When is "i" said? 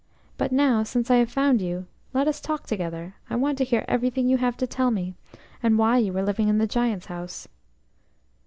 1.11-1.17, 3.29-3.35